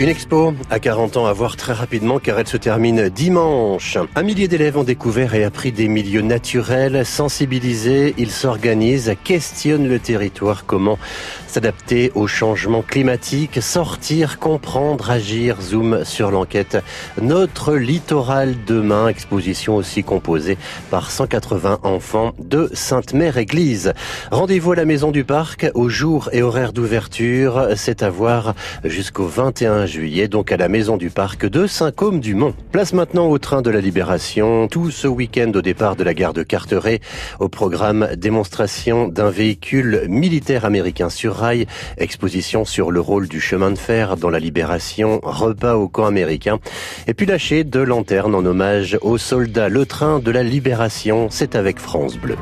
[0.00, 3.98] Une expo à 40 ans à voir très rapidement car elle se termine dimanche.
[4.16, 9.98] Un millier d'élèves ont découvert et appris des milieux naturels, sensibilisés, ils s'organisent, questionnent le
[9.98, 10.98] territoire, comment
[11.46, 16.78] s'adapter au changement climatique, sortir, comprendre, agir, zoom sur l'enquête.
[17.20, 20.56] Notre littoral demain, exposition aussi composée
[20.90, 23.92] par 180 enfants de Sainte-Mère-Église.
[24.30, 28.54] Rendez-vous à la Maison du Parc au jour et horaire d'ouverture, c'est à voir
[28.84, 32.54] jusqu'au 21 juillet, donc à la Maison du Parc de Saint-Côme-du-Mont.
[32.72, 36.32] Place maintenant au train de la Libération, tout ce week-end au départ de la gare
[36.32, 37.00] de Carteret,
[37.40, 41.66] au programme démonstration d'un véhicule militaire américain sur rail,
[41.98, 46.60] exposition sur le rôle du chemin de fer dans la Libération, repas au camp américain,
[47.06, 49.68] et puis lâcher de lanternes en hommage aux soldats.
[49.68, 52.36] Le train de la Libération, c'est avec France Bleu.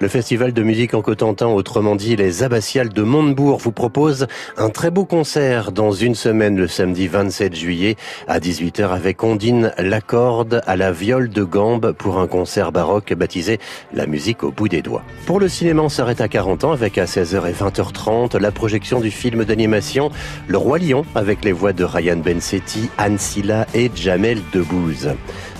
[0.00, 4.70] Le festival de musique en Cotentin, autrement dit les Abbatiales de Montebourg, vous propose un
[4.70, 7.96] très beau concert dans une semaine le samedi 27 juillet
[8.28, 13.58] à 18h avec Ondine Lacorde à la viole de gambe pour un concert baroque baptisé
[13.92, 15.02] La musique au bout des doigts.
[15.26, 19.00] Pour le cinéma, on s'arrête à 40 ans avec à 16h et 20h30 la projection
[19.00, 20.12] du film d'animation
[20.46, 25.08] Le Roi Lion avec les voix de Ryan Bensetti, Anne Silla et Jamel Debbouze.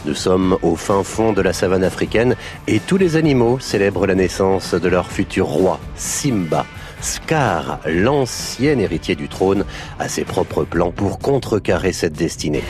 [0.04, 4.14] Nous sommes au fin fond de la savane africaine et tous les animaux célèbrent la
[4.14, 6.64] naissance de leur futur roi, Simba.
[7.00, 9.64] Scar, l'ancien héritier du trône,
[9.98, 12.64] a ses propres plans pour contrecarrer cette destinée.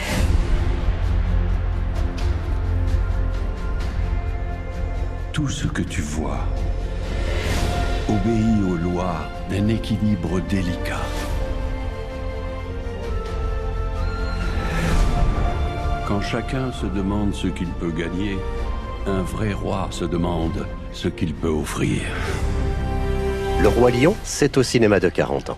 [5.32, 6.40] Tout ce que tu vois
[8.08, 11.00] obéit aux lois d'un équilibre délicat.
[16.09, 18.39] Quand chacun se demande ce qu'il peut gagner,
[19.06, 22.01] un vrai roi se demande ce qu'il peut offrir.
[23.61, 25.56] Le roi lion, c'est au cinéma de 40 ans.